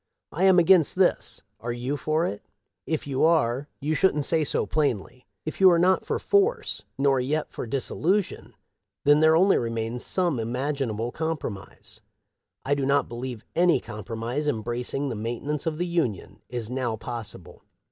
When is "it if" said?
2.25-3.05